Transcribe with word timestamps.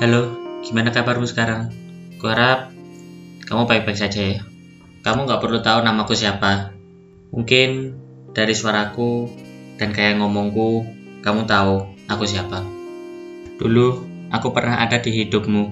Halo, 0.00 0.32
gimana 0.64 0.96
kabarmu 0.96 1.28
sekarang? 1.28 1.68
Kuharap 2.16 2.72
kamu 3.44 3.68
baik-baik 3.68 4.00
saja 4.00 4.32
ya. 4.32 4.40
Kamu 5.04 5.28
nggak 5.28 5.44
perlu 5.44 5.60
tahu 5.60 5.84
namaku 5.84 6.16
siapa. 6.16 6.72
Mungkin 7.28 8.00
dari 8.32 8.56
suaraku 8.56 9.28
dan 9.76 9.92
kayak 9.92 10.24
ngomongku, 10.24 10.88
kamu 11.20 11.44
tahu 11.44 11.84
aku 12.08 12.24
siapa. 12.24 12.64
Dulu, 13.60 13.88
aku 14.32 14.56
pernah 14.56 14.80
ada 14.80 15.04
di 15.04 15.12
hidupmu 15.20 15.64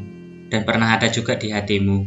dan 0.53 0.69
pernah 0.69 0.93
ada 0.93 1.09
juga 1.09 1.41
di 1.41 1.49
hatimu. 1.49 2.05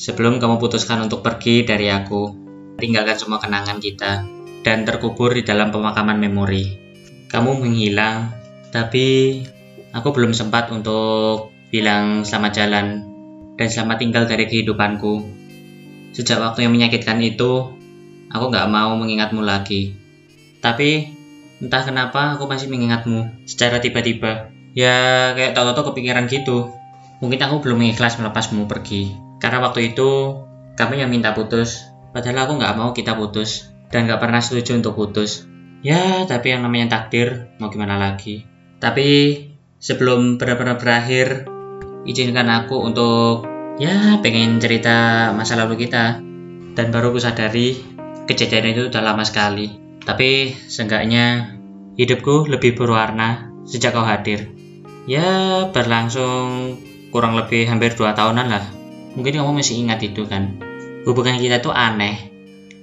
Sebelum 0.00 0.40
kamu 0.40 0.56
putuskan 0.56 1.04
untuk 1.04 1.20
pergi 1.20 1.68
dari 1.68 1.92
aku, 1.92 2.32
tinggalkan 2.80 3.20
semua 3.20 3.36
kenangan 3.44 3.76
kita 3.76 4.24
dan 4.64 4.88
terkubur 4.88 5.36
di 5.36 5.44
dalam 5.44 5.68
pemakaman 5.68 6.16
memori. 6.16 6.64
Kamu 7.28 7.60
menghilang, 7.60 8.32
tapi 8.72 9.36
aku 9.92 10.08
belum 10.10 10.32
sempat 10.32 10.72
untuk 10.72 11.51
bilang 11.72 12.28
selamat 12.28 12.52
jalan 12.52 12.86
dan 13.56 13.68
selamat 13.72 13.96
tinggal 14.04 14.24
dari 14.28 14.44
kehidupanku. 14.44 15.24
Sejak 16.12 16.36
waktu 16.44 16.68
yang 16.68 16.76
menyakitkan 16.76 17.16
itu, 17.24 17.72
aku 18.28 18.44
nggak 18.52 18.68
mau 18.68 18.92
mengingatmu 19.00 19.40
lagi. 19.40 19.96
Tapi 20.60 21.08
entah 21.64 21.80
kenapa 21.80 22.36
aku 22.36 22.44
masih 22.44 22.68
mengingatmu 22.68 23.48
secara 23.48 23.80
tiba-tiba. 23.80 24.52
Ya 24.76 25.32
kayak 25.32 25.56
tahu-tahu 25.56 25.96
kepikiran 25.96 26.28
gitu. 26.28 26.68
Mungkin 27.24 27.40
aku 27.40 27.64
belum 27.64 27.80
ikhlas 27.96 28.20
melepasmu 28.20 28.68
pergi. 28.68 29.16
Karena 29.40 29.64
waktu 29.64 29.96
itu 29.96 30.44
kami 30.76 31.00
yang 31.00 31.08
minta 31.08 31.32
putus. 31.32 31.88
Padahal 32.12 32.44
aku 32.44 32.60
nggak 32.60 32.76
mau 32.76 32.92
kita 32.92 33.16
putus 33.16 33.72
dan 33.88 34.04
nggak 34.04 34.20
pernah 34.20 34.44
setuju 34.44 34.76
untuk 34.76 34.92
putus. 34.92 35.48
Ya, 35.80 36.28
tapi 36.28 36.52
yang 36.52 36.62
namanya 36.62 37.00
takdir, 37.00 37.48
mau 37.56 37.72
gimana 37.72 37.96
lagi. 37.96 38.44
Tapi 38.78 39.40
sebelum 39.82 40.38
benar-benar 40.38 40.78
berakhir, 40.78 41.51
izinkan 42.08 42.48
aku 42.50 42.80
untuk 42.82 43.46
ya 43.78 44.18
pengen 44.22 44.58
cerita 44.58 45.30
masa 45.34 45.58
lalu 45.58 45.86
kita. 45.86 46.20
Dan 46.72 46.88
baru 46.88 47.12
aku 47.12 47.20
sadari 47.20 47.76
kejadian 48.24 48.72
itu 48.72 48.82
udah 48.88 49.02
lama 49.04 49.22
sekali. 49.28 49.76
Tapi 50.02 50.56
seenggaknya 50.66 51.54
hidupku 52.00 52.48
lebih 52.48 52.74
berwarna 52.74 53.52
sejak 53.68 53.92
kau 53.92 54.02
hadir. 54.02 54.48
Ya 55.04 55.68
berlangsung 55.68 56.80
kurang 57.12 57.36
lebih 57.36 57.68
hampir 57.68 57.92
2 57.92 58.16
tahunan 58.16 58.48
lah. 58.48 58.64
Mungkin 59.12 59.36
kamu 59.36 59.52
masih 59.52 59.84
ingat 59.84 60.00
itu 60.00 60.24
kan. 60.24 60.56
Hubungan 61.04 61.36
kita 61.36 61.60
tuh 61.60 61.76
aneh. 61.76 62.32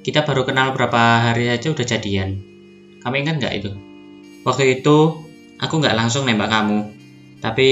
Kita 0.06 0.22
baru 0.22 0.46
kenal 0.46 0.78
berapa 0.78 1.34
hari 1.34 1.50
aja 1.50 1.74
udah 1.74 1.86
jadian 1.86 2.50
kamu 3.00 3.16
ingat 3.24 3.36
nggak 3.40 3.54
itu? 3.64 3.72
Waktu 4.44 4.80
itu 4.80 4.98
aku 5.60 5.74
nggak 5.80 5.96
langsung 5.96 6.28
nembak 6.28 6.52
kamu, 6.52 6.80
tapi 7.40 7.70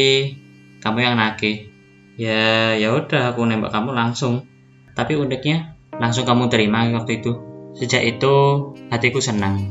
kamu 0.82 0.98
yang 1.04 1.16
nagih. 1.18 1.70
Ya 2.18 2.74
ya 2.74 2.94
udah 2.94 3.34
aku 3.34 3.46
nembak 3.46 3.74
kamu 3.74 3.94
langsung. 3.94 4.46
Tapi 4.98 5.14
uniknya 5.14 5.78
langsung 5.98 6.26
kamu 6.26 6.50
terima 6.50 6.86
waktu 6.94 7.22
itu. 7.22 7.38
Sejak 7.78 8.02
itu 8.06 8.34
hatiku 8.90 9.22
senang. 9.22 9.70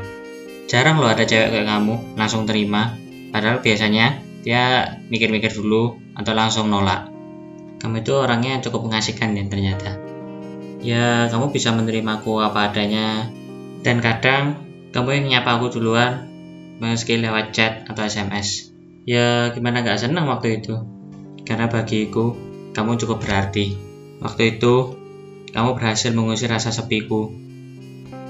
Jarang 0.70 1.02
loh 1.02 1.10
ada 1.10 1.26
cewek 1.26 1.50
kayak 1.50 1.66
kamu 1.66 2.14
langsung 2.14 2.46
terima. 2.46 2.94
Padahal 3.34 3.62
biasanya 3.62 4.22
dia 4.46 4.94
mikir-mikir 5.10 5.50
dulu 5.50 5.98
atau 6.14 6.32
langsung 6.34 6.70
nolak. 6.70 7.10
Kamu 7.82 8.02
itu 8.02 8.14
orangnya 8.14 8.62
cukup 8.62 8.86
mengasihkan 8.86 9.34
ya 9.34 9.44
ternyata. 9.50 9.90
Ya 10.86 11.26
kamu 11.26 11.50
bisa 11.50 11.74
menerimaku 11.74 12.38
apa 12.38 12.70
adanya 12.70 13.26
dan 13.82 13.98
kadang 13.98 14.66
kamu 14.94 15.22
yang 15.22 15.26
nyapa 15.38 15.58
aku 15.58 15.76
duluan 15.76 16.26
meski 16.80 17.18
lewat 17.18 17.52
chat 17.56 17.84
atau 17.88 18.06
SMS 18.06 18.70
ya 19.06 19.54
gimana 19.54 19.86
gak 19.86 20.02
senang 20.02 20.26
waktu 20.26 20.60
itu 20.60 20.76
karena 21.46 21.70
bagiku 21.70 22.34
kamu 22.74 22.98
cukup 23.00 23.22
berarti. 23.24 23.78
Waktu 24.20 24.58
itu 24.58 24.98
kamu 25.54 25.78
berhasil 25.78 26.12
mengusir 26.12 26.52
rasa 26.52 26.74
sepiku. 26.74 27.32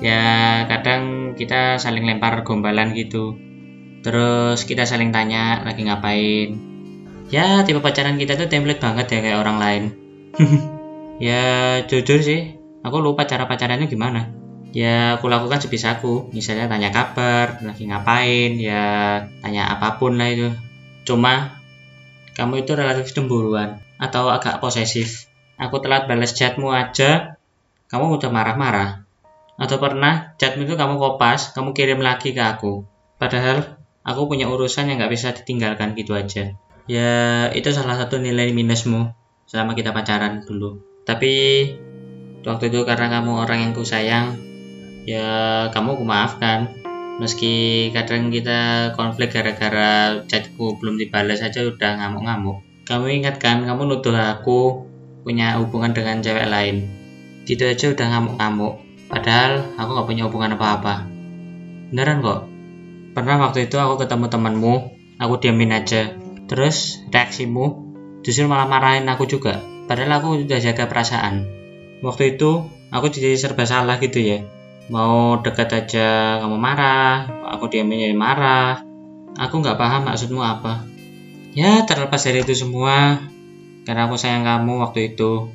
Ya 0.05 0.63
kadang 0.69 1.33
kita 1.35 1.81
saling 1.81 2.05
lempar 2.05 2.45
gombalan 2.45 2.93
gitu. 2.93 3.35
Terus 4.05 4.63
kita 4.69 4.87
saling 4.87 5.11
tanya 5.11 5.65
lagi 5.67 5.83
ngapain? 5.83 6.61
Ya 7.33 7.67
tipe 7.67 7.83
pacaran 7.83 8.21
kita 8.21 8.39
tuh 8.39 8.47
template 8.47 8.79
banget 8.79 9.07
ya 9.11 9.19
kayak 9.25 9.41
orang 9.43 9.59
lain. 9.59 9.85
Ya 11.17 11.81
jujur 11.89 12.21
sih 12.21 12.61
aku 12.85 13.01
lupa 13.01 13.25
cara 13.25 13.49
pacarannya 13.49 13.89
gimana. 13.89 14.37
Ya 14.77 15.17
aku 15.17 15.33
lakukan 15.33 15.65
sebisaku 15.65 16.29
misalnya 16.37 16.69
tanya 16.69 16.93
kabar 16.93 17.65
lagi 17.65 17.89
ngapain? 17.89 18.61
Ya 18.61 18.85
tanya 19.41 19.73
apa 19.73 19.97
pun 19.97 20.21
lah 20.21 20.29
itu. 20.29 20.53
Cuma 21.09 21.57
kamu 22.37 22.69
itu 22.69 22.77
relatif 22.77 23.17
cemburuan 23.17 23.81
atau 23.97 24.29
agak 24.29 24.61
posesif. 24.61 25.25
Aku 25.57 25.81
telat 25.81 26.05
balas 26.05 26.37
chatmu 26.37 26.69
aja 26.69 27.41
kamu 27.89 28.21
udah 28.21 28.29
marah-marah. 28.29 29.09
Atau 29.57 29.81
pernah 29.81 30.37
chatmu 30.37 30.69
itu 30.69 30.77
kamu 30.77 31.01
kopas 31.01 31.57
kamu 31.57 31.73
kirim 31.73 32.05
lagi 32.05 32.37
ke 32.37 32.43
aku. 32.45 32.85
Padahal 33.17 33.81
aku 34.05 34.29
punya 34.29 34.53
urusan 34.53 34.93
yang 34.93 35.01
nggak 35.01 35.17
bisa 35.17 35.33
ditinggalkan 35.33 35.97
gitu 35.97 36.13
aja. 36.13 36.53
Ya 36.85 37.49
itu 37.57 37.73
salah 37.73 37.97
satu 37.97 38.21
nilai 38.21 38.53
minusmu 38.53 39.17
selama 39.49 39.73
kita 39.73 39.97
pacaran 39.97 40.45
dulu. 40.45 40.85
Tapi 41.09 41.33
waktu 42.45 42.69
itu 42.69 42.85
karena 42.85 43.09
kamu 43.09 43.33
orang 43.43 43.59
yang 43.65 43.73
ku 43.73 43.83
sayang 43.83 44.37
ya 45.09 45.67
kamu 45.73 45.97
aku 45.97 46.05
maafkan 46.05 46.86
meski 47.17 47.89
kadang 47.97 48.29
kita 48.29 48.93
konflik 48.93 49.33
gara-gara 49.33 50.21
chatku 50.29 50.77
belum 50.77 51.01
dibalas 51.01 51.41
aja 51.41 51.65
udah 51.65 52.01
ngamuk-ngamuk. 52.01 52.61
Kamu 52.87 53.07
ingat 53.09 53.41
kan 53.43 53.65
kamu 53.65 53.89
nuduh 53.89 54.15
aku 54.15 54.87
punya 55.27 55.59
hubungan 55.59 55.97
dengan 55.97 56.21
cewek 56.23 56.47
lain. 56.47 56.87
Gitu 57.49 57.67
aja 57.67 57.91
udah 57.91 58.07
ngamuk-ngamuk. 58.13 58.75
Padahal 59.07 59.63
aku 59.79 59.91
gak 59.97 60.09
punya 60.11 60.23
hubungan 60.27 60.59
apa-apa. 60.59 61.07
Beneran 61.91 62.23
kok? 62.23 62.41
Pernah 63.15 63.37
waktu 63.49 63.71
itu 63.71 63.79
aku 63.79 64.03
ketemu 64.03 64.27
temanmu 64.29 64.75
aku 65.17 65.35
diamin 65.41 65.73
aja. 65.73 66.15
Terus 66.47 67.01
reaksimu 67.11 67.65
justru 68.23 68.47
malah 68.47 68.67
marahin 68.67 69.07
aku 69.09 69.27
juga. 69.27 69.63
Padahal 69.87 70.19
aku 70.19 70.43
udah 70.43 70.59
jaga 70.59 70.91
perasaan. 70.91 71.47
Waktu 72.03 72.37
itu 72.37 72.67
aku 72.91 73.07
jadi 73.09 73.39
serba 73.39 73.65
salah 73.65 73.99
gitu 74.03 74.19
ya 74.21 74.56
mau 74.87 75.43
dekat 75.43 75.69
aja 75.73 76.39
kamu 76.43 76.57
marah 76.59 77.37
aku 77.57 77.71
diamin 77.71 78.11
jadi 78.11 78.17
marah. 78.17 78.83
Aku 79.37 79.61
nggak 79.61 79.77
paham 79.77 80.09
maksudmu 80.09 80.41
apa. 80.41 80.85
Ya 81.53 81.85
terlepas 81.85 82.21
dari 82.25 82.45
itu 82.45 82.53
semua 82.57 83.21
karena 83.85 84.09
aku 84.09 84.17
sayang 84.17 84.45
kamu 84.45 84.83
waktu 84.83 85.15
itu. 85.15 85.53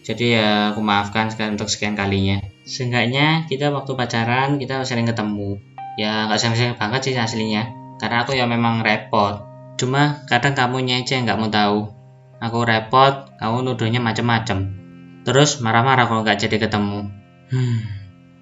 Jadi 0.00 0.34
ya 0.34 0.74
aku 0.74 0.82
maafkan 0.82 1.30
sekali 1.30 1.54
untuk 1.54 1.70
sekian 1.70 1.94
kalinya. 1.94 2.42
Seenggaknya 2.66 3.46
kita 3.46 3.70
waktu 3.70 3.94
pacaran 3.94 4.58
kita 4.58 4.82
sering 4.82 5.06
ketemu. 5.06 5.58
Ya 5.98 6.26
nggak 6.26 6.38
sering-sering 6.38 6.74
banget 6.78 7.10
sih 7.10 7.14
aslinya 7.18 7.70
karena 7.98 8.26
aku 8.26 8.34
ya 8.34 8.46
memang 8.46 8.82
repot. 8.82 9.46
Cuma 9.78 10.26
kadang 10.26 10.56
kamu 10.58 10.86
aja 10.90 11.22
nggak 11.22 11.38
mau 11.38 11.50
tahu. 11.50 11.80
Aku 12.40 12.64
repot 12.64 13.30
kamu 13.38 13.56
nuduhnya 13.62 14.00
macem-macem. 14.02 14.80
Terus 15.22 15.60
marah-marah 15.60 16.08
kalau 16.08 16.24
nggak 16.24 16.40
jadi 16.40 16.56
ketemu. 16.66 17.06
Hmm 17.52 17.99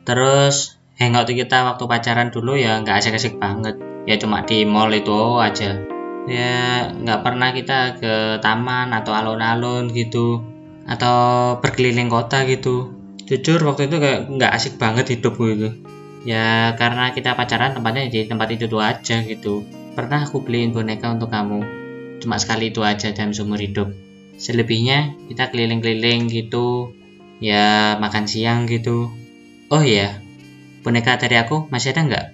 terus 0.09 0.81
hangout 0.97 1.29
kita 1.29 1.69
waktu 1.69 1.85
pacaran 1.85 2.33
dulu 2.33 2.57
ya 2.57 2.81
nggak 2.81 2.97
asik-asik 2.97 3.37
banget. 3.37 3.77
Ya 4.09 4.17
cuma 4.17 4.41
di 4.49 4.65
mall 4.65 4.89
itu 4.97 5.37
aja. 5.37 5.85
Ya 6.25 6.89
nggak 6.97 7.21
pernah 7.21 7.53
kita 7.53 8.01
ke 8.01 8.15
taman 8.41 8.97
atau 8.97 9.13
alun-alun 9.13 9.93
gitu. 9.93 10.41
Atau 10.89 11.17
berkeliling 11.61 12.09
kota 12.09 12.49
gitu. 12.49 12.97
Jujur 13.29 13.61
waktu 13.69 13.93
itu 13.93 14.01
kayak 14.01 14.33
nggak 14.33 14.53
asik 14.57 14.81
banget 14.81 15.13
hidupku 15.13 15.45
itu. 15.53 15.69
Ya 16.25 16.73
karena 16.81 17.13
kita 17.13 17.37
pacaran 17.37 17.77
tempatnya 17.77 18.09
di 18.09 18.25
tempat 18.25 18.49
itu 18.57 18.65
tuh 18.65 18.81
aja 18.81 19.21
gitu. 19.29 19.69
Pernah 19.93 20.25
aku 20.25 20.41
beliin 20.41 20.73
boneka 20.73 21.13
untuk 21.13 21.29
kamu. 21.29 21.61
Cuma 22.25 22.41
sekali 22.41 22.73
itu 22.73 22.81
aja 22.81 23.13
dalam 23.13 23.37
seumur 23.37 23.61
hidup. 23.61 23.93
Selebihnya 24.41 25.13
kita 25.29 25.53
keliling-keliling 25.53 26.33
gitu. 26.33 26.97
Ya 27.45 27.95
makan 28.01 28.25
siang 28.25 28.65
gitu 28.67 29.28
Oh 29.69 29.85
iya, 29.85 30.17
boneka 30.81 31.21
dari 31.21 31.37
aku 31.37 31.69
masih 31.69 31.93
ada 31.93 32.01
nggak? 32.09 32.27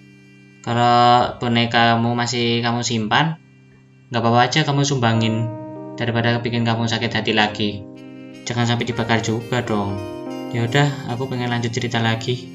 Kalau 0.62 1.34
boneka 1.42 1.98
kamu 1.98 2.14
masih 2.14 2.62
kamu 2.62 2.86
simpan, 2.86 3.42
nggak 4.14 4.22
apa-apa 4.22 4.46
aja 4.46 4.62
kamu 4.62 4.86
sumbangin 4.86 5.50
daripada 5.98 6.38
bikin 6.38 6.62
kamu 6.62 6.86
sakit 6.86 7.10
hati 7.10 7.34
lagi. 7.34 7.82
Jangan 8.46 8.70
sampai 8.70 8.86
dibakar 8.86 9.18
juga 9.18 9.66
dong. 9.66 9.98
Ya 10.54 10.62
udah, 10.62 11.10
aku 11.10 11.26
pengen 11.26 11.50
lanjut 11.50 11.74
cerita 11.74 11.98
lagi. 11.98 12.46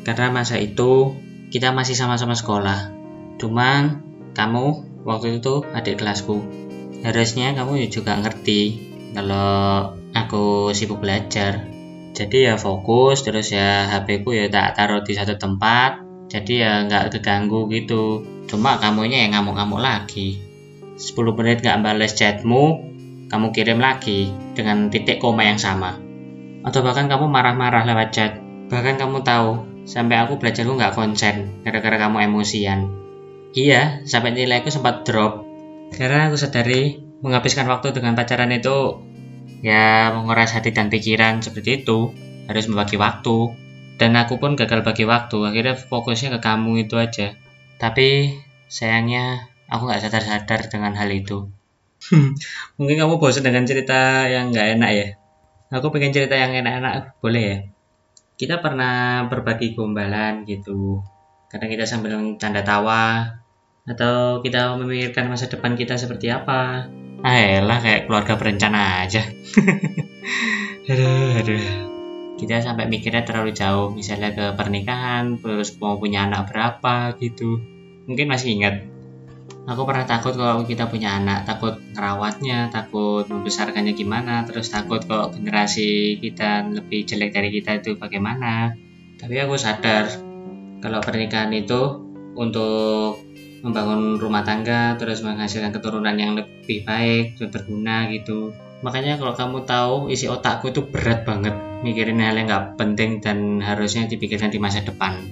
Karena 0.00 0.32
masa 0.32 0.56
itu 0.56 1.12
kita 1.52 1.76
masih 1.76 1.92
sama-sama 1.92 2.32
sekolah. 2.32 2.88
Cuman 3.36 4.00
kamu 4.32 4.64
waktu 5.04 5.44
itu 5.44 5.60
adik 5.76 6.00
kelasku. 6.00 6.40
Harusnya 7.04 7.52
kamu 7.52 7.84
juga 7.92 8.16
ngerti 8.16 8.80
kalau 9.12 9.92
aku 10.16 10.72
sibuk 10.72 11.04
belajar 11.04 11.68
jadi 12.12 12.52
ya 12.52 12.54
fokus 12.60 13.24
terus 13.24 13.52
ya 13.52 13.88
HP 13.88 14.24
ku 14.24 14.36
ya 14.36 14.48
tak 14.52 14.76
taruh 14.76 15.00
di 15.00 15.12
satu 15.16 15.36
tempat 15.40 16.00
jadi 16.28 16.52
ya 16.52 16.72
nggak 16.88 17.16
keganggu 17.18 17.68
gitu 17.72 18.24
cuma 18.48 18.76
kamunya 18.76 19.24
yang 19.24 19.36
ngamuk-ngamuk 19.36 19.80
lagi 19.80 20.40
10 20.96 21.36
menit 21.36 21.64
nggak 21.64 21.80
balas 21.80 22.12
chatmu 22.12 22.92
kamu 23.32 23.48
kirim 23.56 23.80
lagi 23.80 24.28
dengan 24.52 24.92
titik 24.92 25.16
koma 25.16 25.48
yang 25.48 25.56
sama. 25.56 25.96
Atau 26.68 26.84
bahkan 26.84 27.08
kamu 27.08 27.32
marah-marah 27.32 27.88
lewat 27.88 28.08
chat. 28.12 28.36
Bahkan 28.68 29.00
kamu 29.00 29.24
tahu, 29.24 29.50
sampai 29.88 30.20
aku 30.20 30.36
belajar 30.36 30.68
nggak 30.68 30.92
konsen 30.92 31.64
gara-gara 31.64 31.96
kamu 31.96 32.28
emosian. 32.28 32.92
Iya, 33.56 34.04
sampai 34.04 34.36
nilaiku 34.36 34.68
sempat 34.68 35.08
drop. 35.08 35.48
Karena 35.96 36.28
aku 36.28 36.36
sadari 36.36 37.00
menghabiskan 37.24 37.64
waktu 37.72 37.96
dengan 37.96 38.12
pacaran 38.12 38.52
itu 38.52 39.00
ya 39.62 40.12
menguras 40.12 40.52
hati 40.52 40.74
dan 40.74 40.90
pikiran 40.90 41.40
seperti 41.40 41.86
itu. 41.86 42.12
Harus 42.50 42.66
membagi 42.68 42.98
waktu. 42.98 43.54
Dan 43.96 44.18
aku 44.18 44.36
pun 44.42 44.58
gagal 44.58 44.82
bagi 44.82 45.06
waktu. 45.06 45.38
Akhirnya 45.46 45.78
fokusnya 45.78 46.36
ke 46.36 46.40
kamu 46.42 46.84
itu 46.84 46.98
aja. 46.98 47.38
Tapi 47.78 48.36
sayangnya 48.66 49.48
aku 49.70 49.88
nggak 49.88 50.02
sadar-sadar 50.02 50.68
dengan 50.68 50.92
hal 50.98 51.08
itu. 51.08 51.48
Mungkin 52.76 52.96
kamu 52.98 53.22
bosan 53.22 53.46
dengan 53.46 53.62
cerita 53.62 54.26
yang 54.26 54.50
nggak 54.50 54.68
enak 54.78 54.90
ya. 54.90 55.08
Aku 55.72 55.88
pengen 55.88 56.12
cerita 56.12 56.36
yang 56.36 56.52
enak-enak, 56.52 57.16
boleh 57.24 57.42
ya? 57.42 57.58
Kita 58.36 58.60
pernah 58.60 59.24
berbagi 59.30 59.72
gombalan 59.72 60.44
gitu. 60.44 61.00
Kadang 61.48 61.72
kita 61.72 61.88
sambil 61.88 62.12
tanda 62.36 62.60
tawa, 62.60 63.24
atau 63.88 64.44
kita 64.44 64.76
memikirkan 64.78 65.32
masa 65.32 65.48
depan 65.48 65.74
kita 65.74 65.96
seperti 65.96 66.28
apa. 66.28 66.92
Ah 67.22 67.62
elah 67.62 67.78
kayak 67.78 68.10
keluarga 68.10 68.34
berencana 68.34 69.06
aja. 69.06 69.22
aduh, 70.90 71.38
aduh. 71.38 71.64
Kita 72.36 72.58
sampai 72.58 72.90
mikirnya 72.90 73.22
terlalu 73.22 73.54
jauh, 73.54 73.94
misalnya 73.94 74.34
ke 74.34 74.46
pernikahan, 74.58 75.38
terus 75.38 75.78
mau 75.78 76.02
punya 76.02 76.26
anak 76.26 76.50
berapa 76.50 77.14
gitu. 77.22 77.62
Mungkin 78.10 78.26
masih 78.26 78.58
ingat 78.58 78.92
aku 79.62 79.86
pernah 79.86 80.06
takut 80.06 80.34
kalau 80.34 80.66
kita 80.66 80.90
punya 80.90 81.22
anak 81.22 81.46
takut 81.46 81.78
ngerawatnya 81.94 82.72
takut 82.74 83.30
membesarkannya 83.30 83.94
gimana 83.94 84.42
terus 84.42 84.74
takut 84.74 85.06
kalau 85.06 85.30
generasi 85.30 86.18
kita 86.18 86.66
lebih 86.66 87.06
jelek 87.06 87.30
dari 87.30 87.50
kita 87.54 87.78
itu 87.78 87.94
bagaimana 87.94 88.74
tapi 89.22 89.38
aku 89.38 89.54
sadar 89.54 90.10
kalau 90.82 90.98
pernikahan 90.98 91.54
itu 91.54 92.02
untuk 92.34 93.22
membangun 93.62 94.18
rumah 94.18 94.42
tangga 94.42 94.98
terus 94.98 95.22
menghasilkan 95.22 95.70
keturunan 95.70 96.18
yang 96.18 96.34
lebih 96.34 96.82
baik 96.82 97.38
dan 97.38 97.48
berguna 97.54 98.10
gitu. 98.10 98.50
Makanya 98.82 99.16
kalau 99.16 99.38
kamu 99.38 99.58
tahu 99.62 99.94
isi 100.10 100.26
otakku 100.26 100.74
itu 100.74 100.82
berat 100.90 101.22
banget 101.22 101.54
mikirin 101.86 102.18
hal 102.18 102.34
yang 102.34 102.50
nggak 102.50 102.74
penting 102.74 103.22
dan 103.22 103.62
harusnya 103.62 104.10
dipikirkan 104.10 104.50
di 104.50 104.58
masa 104.58 104.82
depan. 104.82 105.22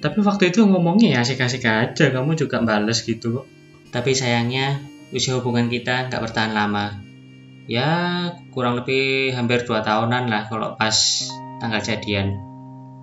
Tapi 0.00 0.18
waktu 0.22 0.54
itu 0.54 0.64
ngomongnya 0.64 1.18
ya 1.18 1.26
asik-asik 1.26 1.66
aja 1.66 2.14
kamu 2.14 2.38
juga 2.38 2.62
bales 2.62 3.02
gitu. 3.02 3.44
Tapi 3.90 4.14
sayangnya 4.14 4.78
usia 5.10 5.34
hubungan 5.36 5.66
kita 5.66 6.08
nggak 6.08 6.22
bertahan 6.22 6.54
lama. 6.54 7.02
Ya 7.66 7.90
kurang 8.54 8.78
lebih 8.78 9.34
hampir 9.34 9.66
dua 9.66 9.82
tahunan 9.82 10.30
lah 10.30 10.46
kalau 10.46 10.78
pas 10.78 10.94
tanggal 11.58 11.82
jadian. 11.82 12.38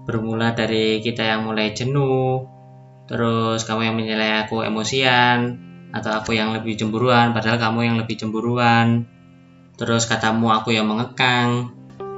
Bermula 0.07 0.55
dari 0.55 1.03
kita 1.03 1.27
yang 1.27 1.43
mulai 1.43 1.75
jenuh 1.75 2.56
terus 3.07 3.63
kamu 3.63 3.91
yang 3.91 3.95
menilai 3.95 4.43
aku 4.45 4.67
emosian 4.67 5.59
atau 5.95 6.11
aku 6.19 6.35
yang 6.35 6.51
lebih 6.51 6.75
cemburuan 6.75 7.31
padahal 7.31 7.57
kamu 7.57 7.79
yang 7.87 7.95
lebih 7.97 8.19
cemburuan. 8.19 9.07
Terus 9.77 10.09
katamu 10.09 10.49
aku 10.49 10.73
yang 10.73 10.89
mengekang. 10.89 11.69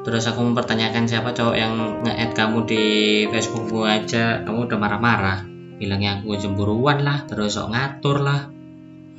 Terus 0.08 0.32
aku 0.32 0.40
mempertanyakan 0.48 1.12
siapa 1.12 1.36
cowok 1.36 1.56
yang 1.60 1.76
nge-add 2.08 2.32
kamu 2.32 2.64
di 2.64 2.86
Facebookmu 3.28 3.84
aja. 3.84 4.42
Kamu 4.48 4.72
udah 4.72 4.80
marah-marah. 4.80 5.44
Bilangnya 5.76 6.24
aku 6.24 6.40
cemburuan 6.40 7.04
lah 7.04 7.28
terus 7.28 7.60
sok 7.60 7.76
ngatur 7.76 8.24
lah. 8.24 8.48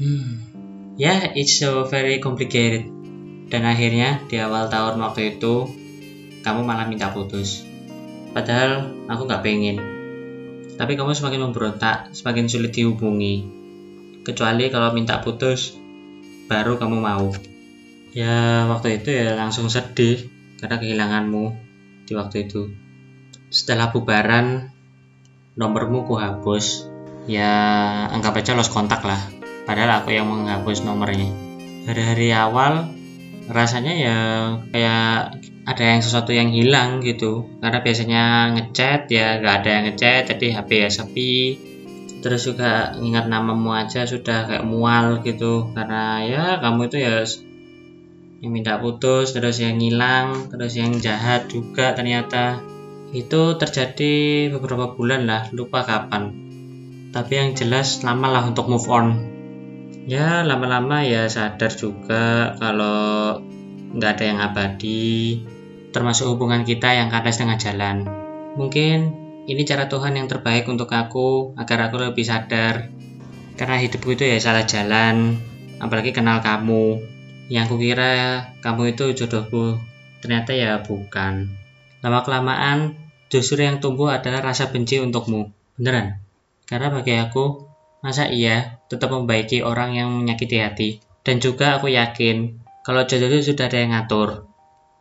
Hmm. 0.01 0.49
ya 0.97 1.13
yeah, 1.13 1.37
it's 1.37 1.61
so 1.61 1.85
very 1.85 2.17
complicated. 2.17 2.89
Dan 3.53 3.69
akhirnya 3.69 4.25
di 4.25 4.41
awal 4.41 4.73
tahun 4.73 4.97
waktu 4.97 5.37
itu 5.37 5.69
kamu 6.41 6.65
malah 6.65 6.89
minta 6.89 7.13
putus. 7.13 7.61
Padahal 8.33 8.89
aku 9.05 9.29
nggak 9.29 9.45
pengen 9.45 9.77
tapi 10.81 10.97
kamu 10.97 11.13
semakin 11.13 11.53
memberontak 11.53 12.17
semakin 12.17 12.49
sulit 12.49 12.73
dihubungi 12.73 13.45
kecuali 14.25 14.73
kalau 14.73 14.97
minta 14.97 15.21
putus 15.21 15.77
baru 16.49 16.81
kamu 16.81 16.97
mau 16.97 17.29
ya 18.17 18.65
waktu 18.73 19.05
itu 19.05 19.13
ya 19.13 19.37
langsung 19.37 19.69
sedih 19.69 20.41
karena 20.61 20.77
kehilanganmu 20.77 21.71
di 22.11 22.13
waktu 22.19 22.51
itu. 22.51 22.75
Setelah 23.49 23.95
bubaran, 23.95 24.75
nomormu 25.55 26.11
ku 26.11 26.21
hapus. 26.21 26.91
Ya, 27.31 27.51
anggap 28.11 28.43
aja 28.43 28.59
lost 28.59 28.75
kontak 28.75 29.07
lah. 29.07 29.19
Padahal 29.65 30.03
aku 30.03 30.11
yang 30.11 30.27
menghapus 30.27 30.83
nomornya. 30.83 31.31
Hari-hari 31.87 32.35
awal, 32.35 32.91
rasanya 33.51 33.93
ya 33.95 34.19
kayak 34.71 35.39
ada 35.67 35.85
yang 35.85 36.01
sesuatu 36.01 36.31
yang 36.33 36.51
hilang 36.55 37.03
gitu. 37.03 37.47
Karena 37.59 37.79
biasanya 37.83 38.23
ngechat 38.57 39.11
ya 39.11 39.39
nggak 39.43 39.55
ada 39.63 39.71
yang 39.71 39.85
ngechat, 39.93 40.23
jadi 40.35 40.47
HP 40.59 40.71
ya 40.87 40.91
sepi. 40.91 41.35
Terus 42.21 42.43
juga 42.47 42.95
ingat 43.01 43.27
namamu 43.29 43.75
aja 43.75 44.07
sudah 44.07 44.49
kayak 44.49 44.65
mual 44.65 45.21
gitu. 45.27 45.71
Karena 45.75 46.25
ya 46.25 46.45
kamu 46.63 46.89
itu 46.89 46.97
ya 47.01 47.25
yang 48.41 48.57
minta 48.57 48.81
putus 48.81 49.37
terus 49.37 49.61
yang 49.61 49.77
ngilang 49.77 50.49
terus 50.49 50.73
yang 50.81 50.97
jahat 50.97 51.53
juga 51.53 51.93
ternyata 51.93 52.65
itu 53.13 53.61
terjadi 53.61 54.49
beberapa 54.57 54.97
bulan 54.97 55.29
lah 55.29 55.43
lupa 55.53 55.85
kapan 55.85 56.33
tapi 57.13 57.37
yang 57.37 57.53
jelas 57.53 58.01
lama 58.01 58.33
lah 58.33 58.49
untuk 58.49 58.65
move 58.73 58.89
on 58.89 59.07
ya 60.11 60.43
lama-lama 60.43 61.07
ya 61.07 61.31
sadar 61.31 61.71
juga 61.71 62.59
kalau 62.59 63.39
nggak 63.95 64.11
ada 64.19 64.25
yang 64.27 64.43
abadi 64.43 65.39
termasuk 65.95 66.35
hubungan 66.35 66.67
kita 66.67 66.99
yang 66.99 67.15
kandas 67.15 67.39
tengah 67.39 67.55
jalan. 67.63 68.11
Mungkin 68.59 69.15
ini 69.47 69.63
cara 69.63 69.87
Tuhan 69.87 70.19
yang 70.19 70.27
terbaik 70.27 70.67
untuk 70.67 70.91
aku 70.91 71.55
agar 71.55 71.87
aku 71.87 72.03
lebih 72.03 72.27
sadar. 72.27 72.91
Karena 73.55 73.79
hidupku 73.79 74.19
itu 74.19 74.27
ya 74.27 74.43
salah 74.43 74.67
jalan 74.67 75.39
apalagi 75.79 76.11
kenal 76.11 76.43
kamu. 76.43 77.07
Yang 77.47 77.79
kukira 77.79 78.51
kamu 78.67 78.99
itu 78.99 79.15
jodohku 79.15 79.79
ternyata 80.27 80.59
ya 80.59 80.83
bukan. 80.83 81.55
Lama 82.03 82.27
kelamaan 82.27 82.99
justru 83.31 83.63
yang 83.63 83.79
tumbuh 83.79 84.11
adalah 84.11 84.43
rasa 84.43 84.75
benci 84.75 84.99
untukmu. 84.99 85.55
Beneran? 85.79 86.19
Karena 86.67 86.91
bagi 86.95 87.15
aku 87.15 87.70
masa 88.01 88.29
iya 88.29 88.81
tetap 88.89 89.13
membaiki 89.13 89.65
orang 89.65 89.97
yang 89.97 90.09
menyakiti 90.13 90.57
hati? 90.61 90.91
Dan 91.21 91.39
juga 91.39 91.77
aku 91.77 91.93
yakin 91.93 92.61
kalau 92.85 93.05
jodoh 93.05 93.29
itu 93.29 93.53
sudah 93.53 93.69
ada 93.69 93.79
yang 93.81 93.93
ngatur 93.93 94.49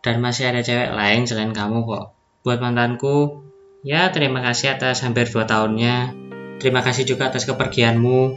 dan 0.03 0.19
masih 0.19 0.51
ada 0.51 0.59
cewek 0.59 0.91
lain 0.91 1.23
selain 1.27 1.55
kamu 1.55 1.87
kok. 1.87 2.15
Buat 2.43 2.59
mantanku 2.59 3.43
ya 3.87 4.11
terima 4.11 4.43
kasih 4.43 4.75
atas 4.75 5.03
hampir 5.03 5.27
2 5.27 5.47
tahunnya. 5.47 6.15
Terima 6.59 6.83
kasih 6.83 7.07
juga 7.07 7.31
atas 7.31 7.47
kepergianmu. 7.47 8.35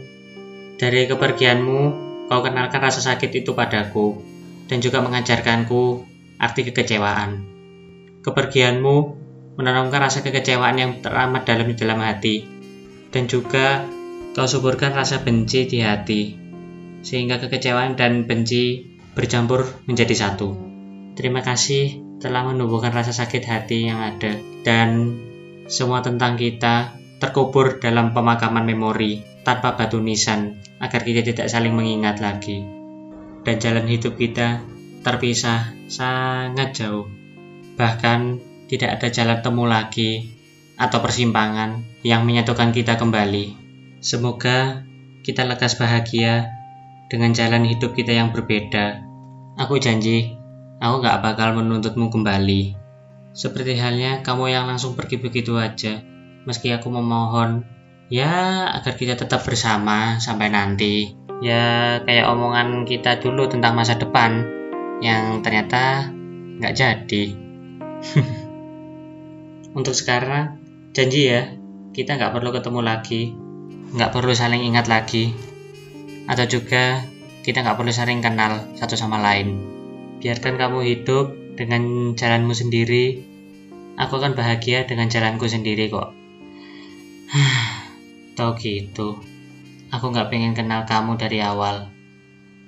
Dari 0.78 1.10
kepergianmu 1.10 1.80
Kau 2.32 2.40
kenalkan 2.40 2.80
rasa 2.80 3.04
sakit 3.04 3.44
itu 3.44 3.52
padaku, 3.52 4.16
dan 4.64 4.80
juga 4.80 5.04
mengajarkanku 5.04 6.00
arti 6.40 6.64
kekecewaan. 6.64 7.44
Kepergianmu 8.24 8.96
menanamkan 9.60 10.08
rasa 10.08 10.24
kekecewaan 10.24 10.80
yang 10.80 10.90
teramat 11.04 11.44
dalam 11.44 11.68
di 11.68 11.76
dalam 11.76 12.00
hati, 12.00 12.48
dan 13.12 13.28
juga 13.28 13.84
kau 14.32 14.48
suburkan 14.48 14.96
rasa 14.96 15.20
benci 15.20 15.68
di 15.68 15.84
hati, 15.84 16.32
sehingga 17.04 17.36
kekecewaan 17.36 18.00
dan 18.00 18.24
benci 18.24 18.96
bercampur 19.12 19.68
menjadi 19.84 20.16
satu. 20.16 20.56
Terima 21.12 21.44
kasih 21.44 22.00
telah 22.16 22.48
menumbuhkan 22.48 22.96
rasa 22.96 23.12
sakit 23.12 23.44
hati 23.44 23.92
yang 23.92 24.00
ada, 24.00 24.40
dan 24.64 25.20
semua 25.68 26.00
tentang 26.00 26.40
kita 26.40 26.96
terkubur 27.20 27.76
dalam 27.76 28.16
pemakaman 28.16 28.64
memori 28.64 29.20
tanpa 29.44 29.76
batu 29.76 30.00
nisan 30.00 30.64
agar 30.80 31.04
kita 31.04 31.20
tidak 31.20 31.52
saling 31.52 31.76
mengingat 31.76 32.24
lagi. 32.24 32.64
Dan 33.44 33.60
jalan 33.60 33.84
hidup 33.84 34.16
kita 34.16 34.64
terpisah 35.04 35.76
sangat 35.92 36.72
jauh. 36.72 37.04
Bahkan 37.76 38.20
tidak 38.70 38.96
ada 38.96 39.08
jalan 39.12 39.38
temu 39.44 39.68
lagi 39.68 40.32
atau 40.80 41.04
persimpangan 41.04 41.84
yang 42.00 42.24
menyatukan 42.24 42.72
kita 42.72 42.96
kembali 42.96 43.61
semoga 44.02 44.82
kita 45.22 45.46
lekas 45.46 45.78
bahagia 45.78 46.50
dengan 47.06 47.30
jalan 47.30 47.62
hidup 47.62 47.94
kita 47.94 48.10
yang 48.10 48.34
berbeda. 48.34 48.98
Aku 49.62 49.78
janji 49.78 50.34
aku 50.82 51.06
gak 51.06 51.22
bakal 51.22 51.54
menuntutmu 51.54 52.10
kembali. 52.10 52.74
Seperti 53.30 53.78
halnya 53.78 54.26
kamu 54.26 54.50
yang 54.50 54.66
langsung 54.66 54.98
pergi 54.98 55.22
begitu 55.22 55.54
aja. 55.54 56.02
Meski 56.42 56.74
aku 56.74 56.90
memohon 56.90 57.62
ya 58.10 58.66
agar 58.74 58.98
kita 58.98 59.14
tetap 59.14 59.46
bersama 59.46 60.18
sampai 60.18 60.50
nanti. 60.50 61.14
Ya 61.38 62.02
kayak 62.02 62.26
omongan 62.26 62.82
kita 62.82 63.22
dulu 63.22 63.46
tentang 63.46 63.78
masa 63.78 63.94
depan 63.94 64.42
yang 64.98 65.46
ternyata 65.46 66.10
nggak 66.58 66.74
jadi. 66.74 67.24
Untuk 69.78 69.94
sekarang 69.94 70.58
janji 70.90 71.30
ya 71.30 71.54
kita 71.94 72.18
nggak 72.18 72.34
perlu 72.34 72.50
ketemu 72.50 72.80
lagi 72.82 73.22
nggak 73.92 74.12
perlu 74.12 74.32
saling 74.32 74.64
ingat 74.64 74.88
lagi 74.88 75.36
atau 76.24 76.48
juga 76.48 77.04
kita 77.42 77.60
nggak 77.60 77.76
perlu 77.76 77.92
sering 77.92 78.22
kenal 78.22 78.72
satu 78.78 78.94
sama 78.94 79.18
lain. 79.18 79.58
Biarkan 80.22 80.54
kamu 80.54 80.78
hidup 80.86 81.58
dengan 81.58 82.14
jalanmu 82.14 82.54
sendiri. 82.54 83.26
Aku 83.98 84.16
akan 84.16 84.32
bahagia 84.38 84.88
dengan 84.88 85.10
jalanku 85.12 85.50
sendiri 85.50 85.90
kok. 85.92 86.14
Tahu 88.38 88.50
gitu. 88.62 89.18
Aku 89.92 90.08
nggak 90.08 90.32
pengen 90.32 90.56
kenal 90.56 90.88
kamu 90.88 91.20
dari 91.20 91.44
awal. 91.44 91.92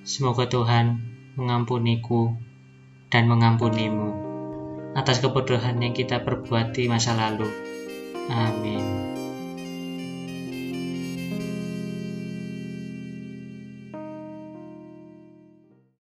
Semoga 0.04 0.50
Tuhan 0.50 1.00
mengampuniku 1.40 2.36
dan 3.08 3.30
mengampunimu 3.30 4.12
atas 4.94 5.24
kebodohan 5.24 5.80
yang 5.80 5.96
kita 5.96 6.20
perbuat 6.20 6.76
di 6.76 6.90
masa 6.90 7.16
lalu. 7.16 7.48
Amin. 8.28 9.03